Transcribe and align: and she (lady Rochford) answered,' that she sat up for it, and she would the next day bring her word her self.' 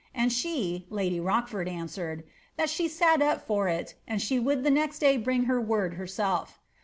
and 0.15 0.33
she 0.33 0.87
(lady 0.89 1.19
Rochford) 1.19 1.67
answered,' 1.67 2.23
that 2.57 2.71
she 2.71 2.87
sat 2.87 3.21
up 3.21 3.45
for 3.45 3.67
it, 3.67 3.93
and 4.07 4.19
she 4.19 4.39
would 4.39 4.63
the 4.63 4.71
next 4.71 4.97
day 4.97 5.15
bring 5.15 5.43
her 5.43 5.61
word 5.61 5.93
her 5.93 6.07
self.' 6.07 6.59